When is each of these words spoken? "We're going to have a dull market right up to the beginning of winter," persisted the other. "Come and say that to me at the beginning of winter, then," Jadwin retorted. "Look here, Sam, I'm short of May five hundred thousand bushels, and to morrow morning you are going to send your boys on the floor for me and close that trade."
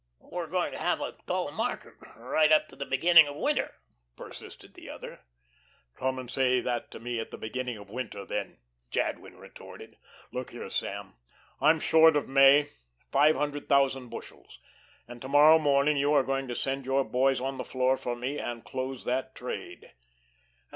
"We're 0.17 0.47
going 0.47 0.71
to 0.71 0.79
have 0.79 0.99
a 0.99 1.15
dull 1.27 1.51
market 1.51 1.93
right 2.17 2.51
up 2.51 2.67
to 2.69 2.75
the 2.75 2.87
beginning 2.87 3.27
of 3.27 3.35
winter," 3.35 3.75
persisted 4.15 4.73
the 4.73 4.89
other. 4.89 5.19
"Come 5.93 6.17
and 6.17 6.31
say 6.31 6.59
that 6.59 6.89
to 6.89 6.99
me 6.99 7.19
at 7.19 7.29
the 7.29 7.37
beginning 7.37 7.77
of 7.77 7.91
winter, 7.91 8.25
then," 8.25 8.57
Jadwin 8.89 9.37
retorted. 9.37 9.97
"Look 10.31 10.49
here, 10.49 10.71
Sam, 10.71 11.17
I'm 11.59 11.79
short 11.79 12.15
of 12.15 12.27
May 12.27 12.69
five 13.11 13.35
hundred 13.35 13.69
thousand 13.69 14.09
bushels, 14.09 14.57
and 15.07 15.21
to 15.21 15.27
morrow 15.27 15.59
morning 15.59 15.97
you 15.97 16.13
are 16.13 16.23
going 16.23 16.47
to 16.47 16.55
send 16.55 16.83
your 16.83 17.03
boys 17.03 17.39
on 17.39 17.59
the 17.59 17.63
floor 17.63 17.95
for 17.95 18.15
me 18.15 18.39
and 18.39 18.65
close 18.65 19.05
that 19.05 19.35
trade." 19.35 19.91